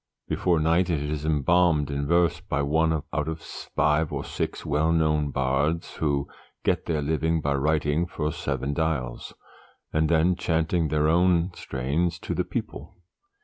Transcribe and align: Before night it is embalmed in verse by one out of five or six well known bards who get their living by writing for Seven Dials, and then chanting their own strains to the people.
Before 0.27 0.59
night 0.59 0.89
it 0.89 0.99
is 0.99 1.25
embalmed 1.25 1.91
in 1.91 2.07
verse 2.07 2.39
by 2.41 2.63
one 2.63 2.91
out 3.13 3.27
of 3.27 3.39
five 3.39 4.11
or 4.11 4.23
six 4.23 4.65
well 4.65 4.91
known 4.91 5.29
bards 5.29 5.97
who 5.97 6.27
get 6.63 6.87
their 6.87 7.03
living 7.03 7.39
by 7.39 7.53
writing 7.53 8.07
for 8.07 8.31
Seven 8.31 8.73
Dials, 8.73 9.35
and 9.93 10.09
then 10.09 10.35
chanting 10.35 10.87
their 10.87 11.07
own 11.07 11.53
strains 11.53 12.17
to 12.21 12.33
the 12.33 12.43
people. 12.43 12.95